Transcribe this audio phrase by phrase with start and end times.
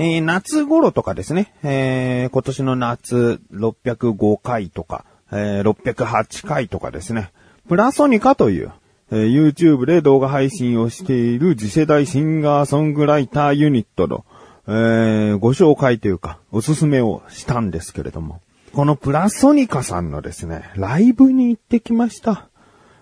[0.00, 7.32] えー夏頃とかですね、えー今年の夏605回とか、えー608回とかですね、
[7.68, 8.72] プラソニカという、
[9.10, 14.24] えー YouTube で動画配信をしている次世代シンガーソングライターユニットの、
[14.68, 18.40] えーご紹介というか、おすすめをしたんですけれども、
[18.72, 22.48] このプラソニカさんのですね、ライブに行ってきました。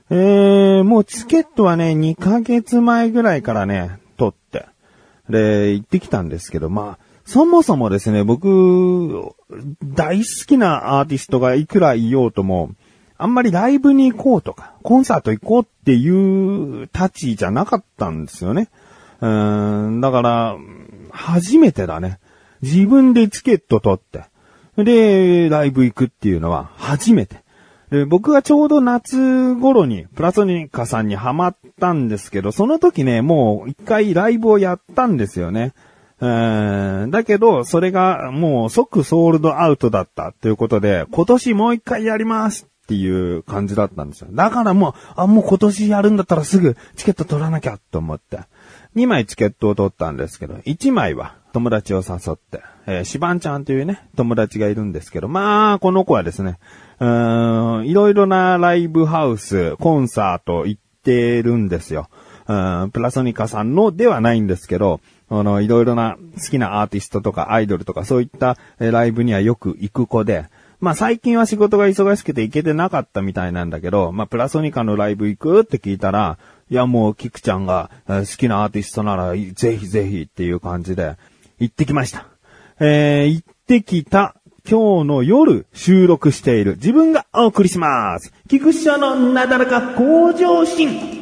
[0.09, 4.65] えー、もうチケットはね、2ヶ月前ぐらいからね、取って、
[5.29, 9.33] で、行ってきたんですけど、まあ、そもそもですね、僕、
[9.85, 12.71] 大好きなアーティストがいくらいようとも、
[13.19, 18.69] あんまりライブに行こうとか、コンサート行こうっていう立ちじゃなかったんですよね。
[19.21, 20.57] うーん、だから、
[21.11, 22.21] 初めてだね。
[22.63, 24.25] 自分でチケット取って、
[24.77, 27.46] で、ライブ行くっていうのは初めて。
[27.91, 35.73] で僕がちょうど夏頃にプラソニカさんにハマったんですけど、その時ね、もう一回ライブをやったんですよね。
[36.19, 44.29] だけど、それがもう即ソールドアウトだったということで、今年もう一回やりますっていう感じだったんですよ。
[44.33, 48.41] だからもう、あ、もう今年やるんだったらすぐチケット取らなきゃと思って。
[48.97, 56.59] 2枚チケットを取ったんですけど、1枚は友達を誘って、えー、シバンちゃんというね、友達がいるんですけど、まあ、この子はですね、
[56.99, 62.09] うーん、いろいろなライブハウス、コンサート行ってるんですよ。
[62.49, 62.55] う
[62.87, 70.47] ん、プラソニカさんのではないんですけど、あの、いろいろな好きなアーティストとかアイドルとかそういったライブにはよく行く子で、
[70.79, 76.39] まあ最近は仕事が忙しくて行けてなかったみたいなんだけど、まあプラソニカのライブ行くって聞いたら、
[76.69, 81.17] いやもうキクちゃんが好きなアーティストならぜひぜひっていう感じで
[81.59, 82.27] 行ってきました。
[82.79, 84.35] えー、行ってきた
[84.69, 88.33] 今日の夜収録している自分がお送りします。
[88.49, 91.16] 菊池社のなだらか向上心。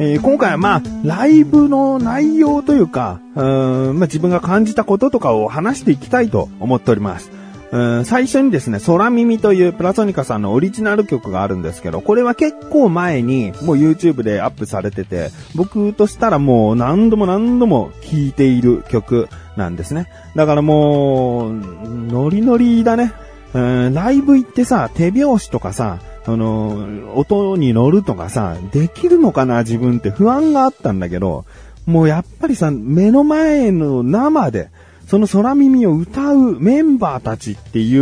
[0.00, 7.32] えー今回はまあ、ライブの内容というか、うーんまあ、自分が感じたこととかを話していきたいと思っております。
[7.70, 20.06] うん最初にですね、空耳というプラソニカさんのオリジナル曲があるんですけど、これは結構前にもう YouTube でアップされてて、僕としたらもう何度も何度も聴いている曲なんですね。
[20.36, 23.12] だからもう、ノリノリだね。
[23.52, 23.58] う
[23.90, 31.46] んライブ行ってさ、手拍子とかさ、あの、音に乗るとかさ、できるのかな自分って不安があったんだけど、
[31.86, 34.68] もうやっぱりさ、目の前の生で、
[35.06, 37.96] その空耳を歌うメンバーたちってい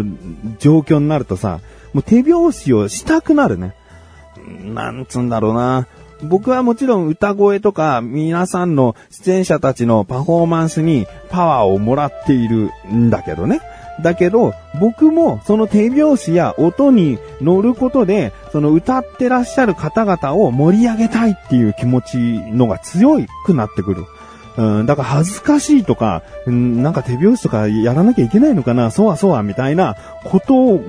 [0.00, 0.04] う
[0.58, 1.60] 状況になるとさ、
[1.92, 3.76] もう手拍子をしたくなるね。
[4.64, 5.86] なんつうんだろうな。
[6.20, 13.60] 僕はもちろん歌声とか皆さんの出演者たちのパフォーマンスにパワーをもらっているんだけどね。
[14.02, 22.18] だけど、僕もその手拍子や音に乗ることで、その歌ってらっしゃる方々を盛り上げたいっていう気持ち
[22.52, 24.04] のが強くなってくる。
[24.56, 30.80] うん、だから恥ずかしいとか、うんなんか手拍子とかやらなきゃいけないのかな、そうはそうはみたいなことを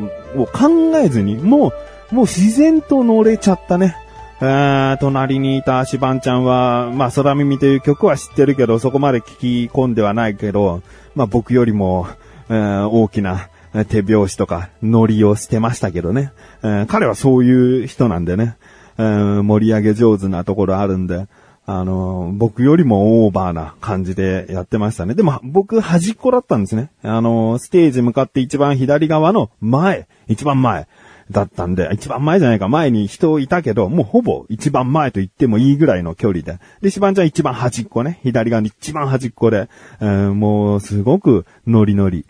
[0.52, 1.72] 考えずに、も
[2.12, 3.96] う、もう自然と乗れちゃったね。
[4.42, 10.82] えー隣にいたシバンちゃんは、まあ、空耳という曲は知ってるけど、そこまで聞き込んではないけど、
[11.14, 12.08] まあ、僕よりも、
[12.50, 13.50] えー大きな
[13.88, 16.32] 手拍子とかノリをしてましたけどね。
[16.64, 18.58] えー彼はそういう人なんでね、
[18.98, 21.28] えー盛り上げ上手なところあるんで、
[21.66, 25.14] あの僕よりもオーバーな感じでやってましたね。
[25.14, 26.90] でも僕端っこだったんですね。
[27.04, 30.88] あのステージ向かって一番左側の前、一番前。
[31.32, 36.58] だったんで、一番前じゃないか、前に人いたけど、もうほぼ一番前と言ってもいいぐらいの距離で。
[36.82, 39.70] で、シバンちゃん一番端っこね、左側に一番端っこで、
[40.02, 42.26] えーもうすごくノリノリ。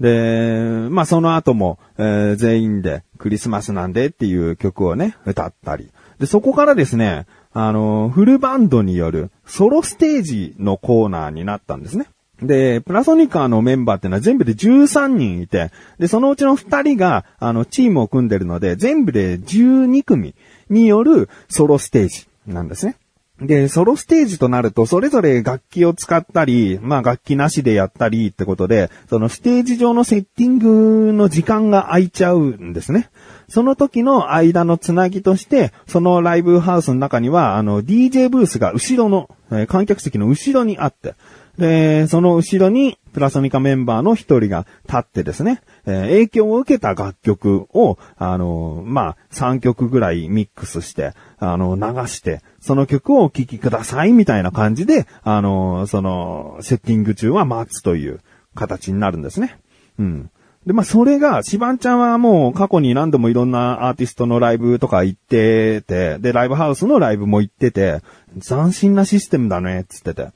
[0.00, 5.90] で、まあその後も、えー全員でクリスマスなんでっていう曲をね、歌ったり。
[6.18, 12.06] で、そこからですね、あの、フルバンドによるソロステージのコーナーになったんですね。
[12.42, 20.34] で、プラソニカのメンバーっていうのは全部で13人いて、で、そのうちの2人が、あの、チームを組んでるので、全部で12組
[20.70, 22.96] によるソロステージなんですね。
[23.40, 33.10] で、ソロステージとなると、それぞれ楽器を使ったり、まあ楽器なしでやったりってことで、そのステージ上のセッティングの時間が空いちゃうんですね。
[33.48, 41.14] その時の間のつなぎとして、そのライブハウスの中には、あの、DJ ブースが後ろの、え観客席の後ろにあって、
[41.58, 58.20] で、その後ろにプラソニカメンバーの一人が立ってですね、えー、影響を受けた楽曲を、あのー、まあ、3曲ぐらいミックスして、あのー、流して、その曲をお聴きくださいみたいな感じで、あのその、セッティング中は待つという
[58.54, 59.58] 形になるんですね。
[59.98, 60.30] うん。
[60.64, 68.00] で、まあ、それが、シバンちゃんはもう過去に何度もいろんなアーティストのライブとか行ってて、で、ライブハウスのライブも行ってて、
[68.46, 70.28] 斬新なシステムだね、つってて。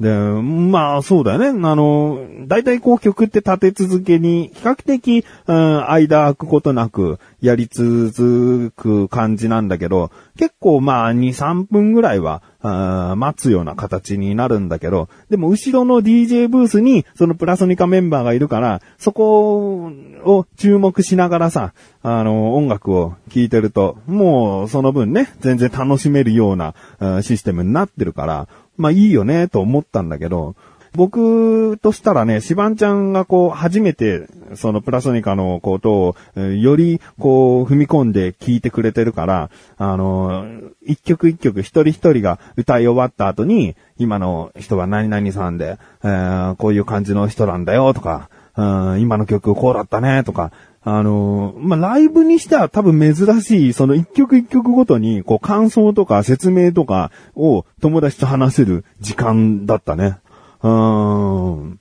[0.00, 1.48] で、まあ、そうだよね。
[1.48, 19.92] あの、大体こう曲って立て続けに、比較的、うん、間空くことなく、やり続く感じなんだけど、結構まあ、2、3分ぐらいは、待つような形になるんだけど、でも後ろの DJ ブースに、そのプラソニカメンバーがいるから、そこ
[20.24, 21.72] を注目しながらさ、
[22.02, 26.74] あの、音楽を聴いてると、もうその分ね、全然楽しめるような
[27.22, 28.48] システムになってるから、
[28.78, 30.54] まあいいよね、と思ったんだけど、
[30.94, 40.46] 僕としたらね、シバンちゃんがこう、初めて、そのプラソニカのことを、よりこう、踏み込んで聞いてくれてるから、あの、
[40.82, 50.50] 一曲一曲一人一人が歌い終わった後に、今の人は何々さんで、えー、こういう感じの人なんだよとか、うん、今の曲こうだったねとか、
[50.82, 60.18] あのまあ、ライブにしては多分珍しい、その一曲一曲ごとに、こう感想とか説明とかを友達と話せる時間だったね。
[60.62, 61.80] うん。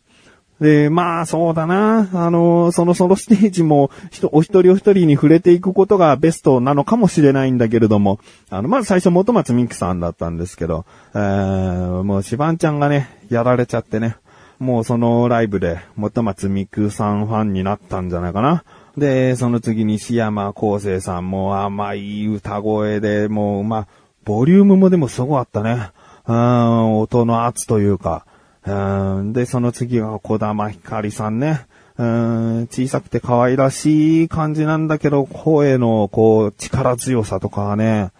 [0.60, 2.10] で、まあそうだな。
[2.14, 3.92] あの、そのソロステージも、
[4.32, 8.20] お一人お一人に触れていくことがベストなのかもしれないんだけれども、
[8.50, 14.18] あの、まず最初元松美希さんだったんですけど、えー、もうシバンちゃんがね、やられちゃってね、
[14.58, 18.64] もうそのライブで元松美空さんファンになったんじゃないかな。
[18.98, 23.88] で、その次にシ山康生さんも甘い歌声で、もう、まあ、
[24.26, 25.92] ボリュームもでもすごかったね。
[26.28, 28.26] うん、音の圧というか。
[28.66, 31.68] うん、で、その次が小玉ひかりさんね。
[31.98, 38.12] うん、小さくて可愛らしい感じなんだけど、声のこう、力強さとかはね、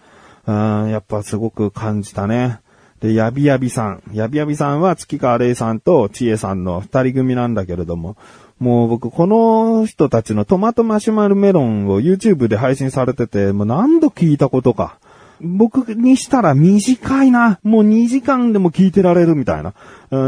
[0.46, 2.60] うん、やっぱすごく感じたね。
[3.00, 4.02] で、やびやびさん。
[4.12, 8.16] やびやびさんは月川玲さんと千恵さんの二人組なんだけれども、
[8.58, 14.98] もう僕この人たちのトマトマシュマロメロンを YouTube で配信されてて、もう何度聞いたことか。
[15.40, 17.60] 僕にしたら短いな。
[17.62, 19.74] もう2時間でも聞いてられるみたいな。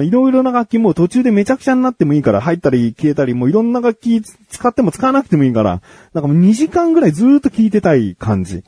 [0.02, 5.82] いろいろな楽器も途中でめちゃくちゃになってもいいから、入ったり消えたり、もういろんな楽器使っても使わなくてもいいから、
[6.14, 8.62] なんかもう2時間ぐらいずっと聞いてたい感じ。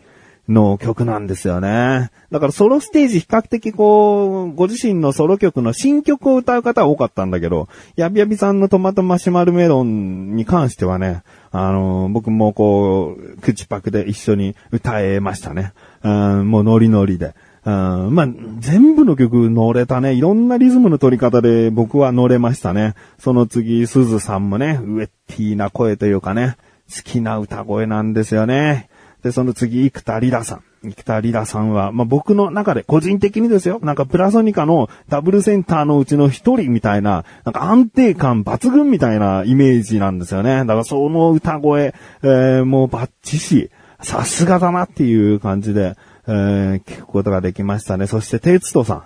[0.49, 2.11] の曲なんですよね。
[2.31, 11.23] だからソロステージ比較的こう、ご自身のソロ曲の新曲を歌う方は多かったんだけど、やびやびさんのトマトマシュマルメロンに関してはね、
[11.53, 15.73] あの僕もこう、口パクで一緒に歌えましたね。
[16.03, 17.35] うん、もうノリノリで。
[17.65, 18.29] うん、まあ、
[18.59, 20.15] 全部の曲乗れたね。
[20.15, 22.95] いろんなリズムの取り方で僕は乗れましたね。
[23.21, 26.57] その次、すずさんもね、ウェッティな声というかね、
[26.93, 28.89] 好きな歌声なんですよね。
[29.23, 30.63] で、その次、生田リラさん。
[30.83, 33.79] 生田リラさんは、まあ、僕の中で個人的にですよ。
[33.83, 40.59] なんかプラソニカのダブルセンターのうちの一人みたいな、なんか安定感抜群みたいなイメージなんですよね。
[40.59, 43.71] だからその歌声、えー、もうバッチシ、
[44.01, 45.97] さすがだなっていう感じで、
[46.27, 48.09] えー、聞くことができましたね。
[48.09, 49.03] そして、テツトさん。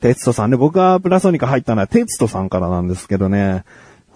[0.00, 3.64] テツトさんね、僕がプラソニカ入ったのはテツトさんからなんですけどね。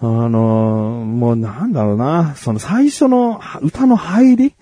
[0.01, 4.53] あのー、もうなんだろうな、その最初の歌の入り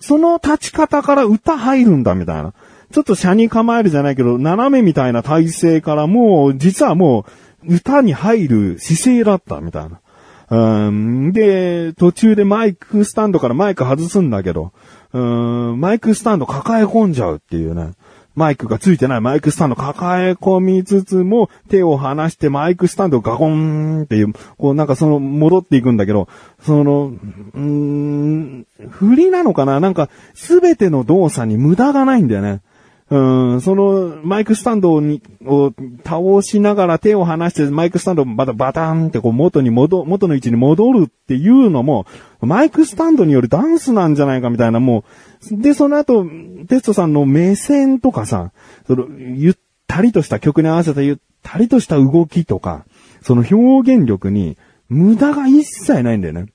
[0.00, 2.52] その立ち方から歌入るんだみたいな。
[2.92, 7.24] ちょっと車に構えるじゃないけど、斜めみたいな体勢からもう、実はも
[7.64, 10.00] う、歌に入る姿勢だったみたいな。
[10.48, 14.72] うん、で、途中でマイクスタンドからマイク外すんだけど、
[15.12, 17.94] うん、マイクスタンド抱え込んじゃうっていうね。
[18.36, 26.28] マイクがついてないマイクスタンド抱え込みつつも、手を離してマイクスタンドをガコンっていう、こうなんかその戻っていくんだけど、
[26.60, 29.80] その、うーん、振りなのかな？
[29.80, 32.60] なんか、すべての動作に無駄がないんだよね。
[33.08, 33.16] う
[33.54, 35.72] ん、その、マイクスタンドに、を
[36.04, 42.04] 倒しながら手を離して、マイクスタンドをまたバタンってこう元に戻、元の位置に戻るっていうのも、
[42.40, 45.04] マイクスタンドによるダンスなんじゃないかみたいな、も
[45.52, 46.26] う、で、その後、
[46.66, 48.52] テストさんの目線とかさ、
[48.86, 49.54] その、ゆっ
[49.86, 52.84] たりとした曲に合わせたゆったりとした動きとか、
[53.22, 54.56] その表現力に
[54.88, 56.46] 無駄が一切ないんだよね。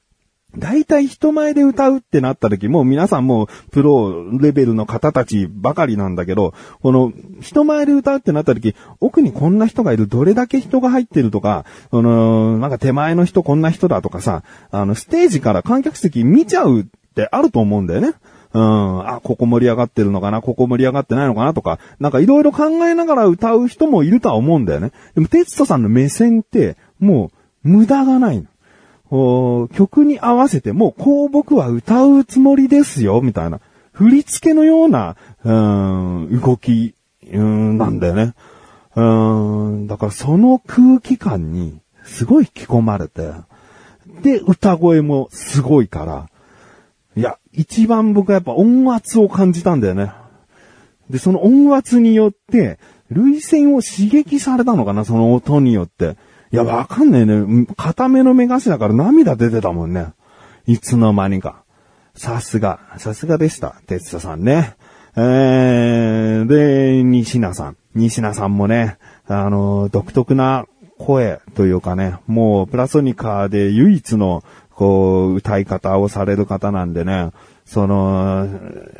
[0.58, 18.14] 大体人前で歌うってなった時、も皆さんもプロレベルの方たちばかりなんだけど、この人前で歌うってなった時、奥にこんな人がいる、どれだけ人が入ってるとか、その、なんか手前の人こんな人だとかさ、あの、ステージから観客席見ちゃうってあると思うんだよね。
[18.54, 24.92] うん、あ、ここ盛り上がってるのかな、ここ盛り上がってないのかなとか、なんかいろいろ考えながら歌う人もいるとは思うんだよね。
[25.16, 27.32] でも、テツトさんの目線って、も
[27.64, 29.68] う、無駄がないの。
[29.74, 33.60] 曲に合わせて、もうこう僕は歌うつもりですよ、みたいな。
[33.92, 36.96] 振り付けのような、うん、動き、
[37.32, 38.34] うん、なんだよね。
[38.96, 43.32] うん、だからその空気感に、すごい引き込まれて、
[44.24, 46.30] で、歌声もすごいから、
[47.16, 50.12] いや、一番僕はやっぱ音圧を感じたんだよね。
[51.10, 56.16] で、その音圧によって、類線を刺激されたのかな、その音によって。
[56.52, 57.66] いや、わかんないね。
[57.76, 60.08] 固めの目頭から涙出てたもんね。
[60.66, 61.64] いつの間にか。
[62.16, 63.76] さすが、さすがでした。
[63.88, 64.76] 哲田さんね。
[65.16, 67.78] えー、で、西名さん。
[67.96, 70.66] 西名さんもね、あの、独特な
[70.98, 74.44] 声というかね、もうプラソニカで唯一の
[74.82, 77.30] こう、歌い方をされる方なんでね、
[77.66, 78.48] その、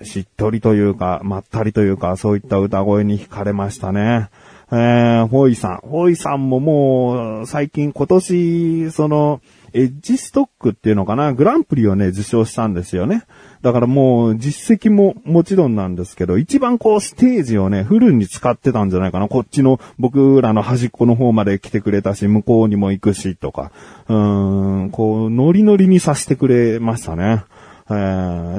[0.04, 4.30] しっとりというか、まったりというか、そういった歌声に惹かれましたね。
[4.72, 5.78] えー、ホイさん。
[5.78, 9.42] ホイさんももう、最近今年、その、
[9.74, 13.24] エッジストックっていうのかな、グランプリをね、受賞したんですよね。
[13.62, 19.28] だからもう、実績ももちろんなんですけど、一番こう、ステージをね、フルに使ってたんじゃないかな。
[19.28, 23.72] こっちの、僕らの端っこの方まで来てくれたし、向こうにも行くし、とか。
[24.08, 27.44] うーん、こう、ノリノリにさせてくれましたね。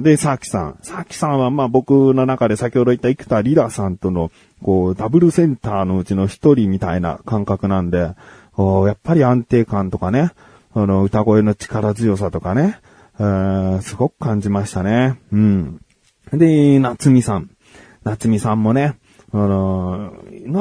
[0.02, 0.76] で、サーキさん。
[0.82, 4.30] サーキさんは、まあ僕の中で先ほど言った生田リラさんとの、
[4.62, 10.32] こう、ダブルセンターのうちの一人みたいな感覚なんで、やっぱり安定感とかね、
[10.74, 12.78] あの、歌声の力強さとかね、
[13.82, 15.20] すごく感じましたね。
[15.32, 15.80] うん。
[16.32, 17.50] で、夏美さん。
[18.04, 18.96] 夏美さんもね、
[19.32, 20.12] あの、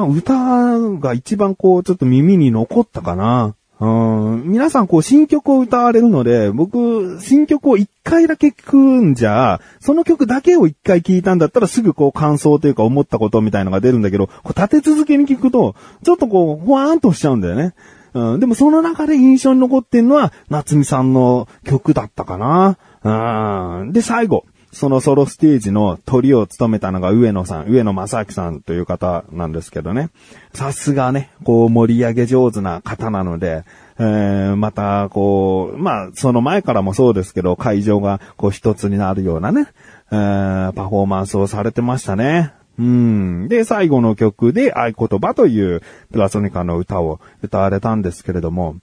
[0.09, 3.55] 歌が一番こう、ちょっと耳に残ったかな。
[3.79, 17.73] うん、皆さんこう新曲を歌われるので、僕、新曲を一回だけ聞くんじゃ、その曲だけを一回聞いたんだったらすぐこう感想というか思ったことみたいのが出るんだけど、こう立て続けに聞くと、ちょっとこう、ほわーんとしちゃうんだよね。
[18.13, 22.77] うん、でもその中で印象に残ってんのは、夏美さんの曲だったかな。
[23.83, 24.45] うん、で、最後。
[24.73, 30.11] そのソロステージの鳥を務めたのが上野さん、上野正明さんという方なんですけどね。
[30.53, 33.63] さすがね、こう盛り上げ上手な方なので、
[33.99, 39.67] えー、また、こう、まあ、その前からもそうですけど、会場がこう一つになるようなね、
[40.11, 42.53] えー、パフォーマンスをされてましたね。
[42.81, 43.47] うん。
[43.47, 48.77] で、最後の曲で合言葉というプラソニカの歌を歌われたんですけれども、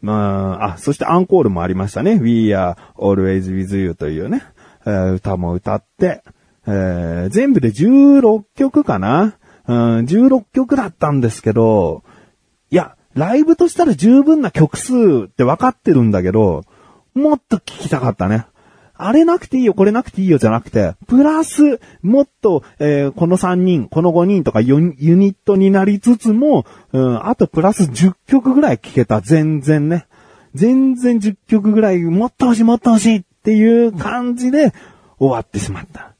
[0.00, 2.18] まあ、あ、そしてアンコールもありましたね。
[2.18, 4.42] We are always with you というね、
[4.86, 6.22] えー、歌も歌って、
[6.66, 9.36] えー、全部で16曲かな、
[9.68, 12.04] うん、16曲だったんですけど、
[12.70, 14.94] いや、ライブとしたら十分な曲数
[15.26, 16.64] って分かってるんだけど、
[17.14, 18.46] もっと聴きたかったね。
[19.04, 30.06] あれなくていいよ、これなくていいよじゃなくて、プラス、もっと、えー、この3人、この5人とかユニットになりつつも、うん、あとプラス10曲ぐらい聴けた、全然ね。
[30.54, 34.72] 全然10曲ぐらい、もっと欲しい、もっと欲しいっていう感じで
[35.18, 36.12] 終わってしまった。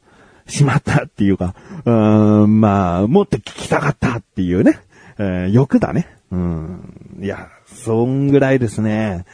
[0.46, 4.80] しまったっていうか、うーん、まあ、もっと聴きたかったっていうね、
[5.18, 6.08] えー、欲だね。
[6.30, 7.18] うん。
[7.20, 9.24] いや、そんぐらいですね。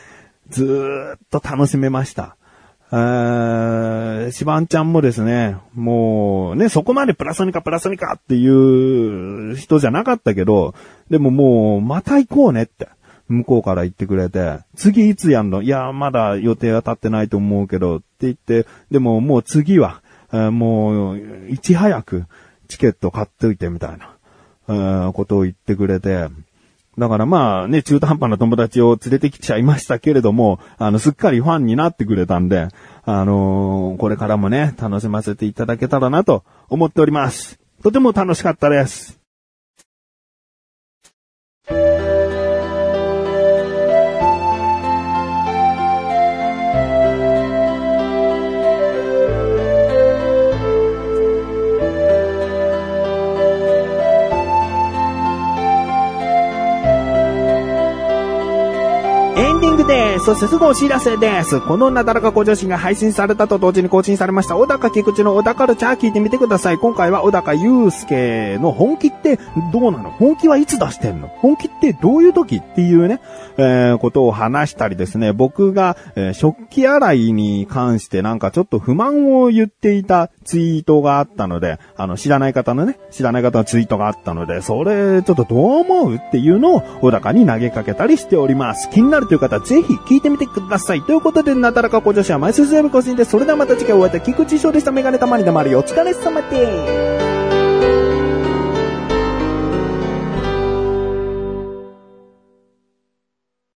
[0.50, 2.36] ずーっと楽しめました。
[2.90, 10.74] え、シバンちゃんもですね、もうね、そこまでプラソニカプラソニカっていう人じゃなかったけど、
[11.10, 12.88] でももう、また行こうねって、
[13.28, 15.60] 向こうから言ってくれて、次いつやんの？
[15.60, 20.00] いや、まだ予定は立ってないと思うけど、って言って、でももう次は、
[20.32, 22.24] もう、いち早く
[22.68, 24.16] チケット買っておいてみたいな、
[24.68, 26.28] えー、ことを言ってくれて、
[26.98, 32.68] だからまあね、中途半端な友達を連れてきちゃいましたけれども、あの、すっかりファンになってくれたんで、
[33.04, 37.60] あのー、これからもね、楽しませていただけたらなと思っております。
[37.82, 39.17] とても楽しかったです。
[60.28, 61.58] そしてすぐお知らせです。
[61.58, 66.76] このなだらか向上心が配信されたと同時に更新されました、小高菊池の小高ルチャー聞いてみてください。
[66.76, 69.38] 今回は小高祐介の本気って
[69.72, 70.10] どうなの？
[70.10, 71.28] 本気はいつ出してんの？
[71.28, 73.22] 本気ってどういう時っていうね、
[73.56, 88.90] えー、ことを話したりですね、僕が、えー、食器洗いに関してなんかちょっと不満を言っていたツイートがあったので、あの、知らない方のね、知らない方のツイートがあったので、それちょっとどう思うっていうのを小高に投げかけたりしております。
[88.90, 91.02] 気になるという方はぜひ聞いてみてください。
[91.02, 93.30] ということで、なだらか小女子は毎週水曜日更新です。
[93.30, 94.92] それではまた次回お会いいた菊池翔でした。
[94.92, 97.37] メガネたまりだまりお疲れ様です。